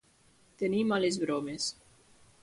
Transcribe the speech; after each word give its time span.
Tenir 0.61 0.79
males 0.91 1.19
bromes. 1.25 1.67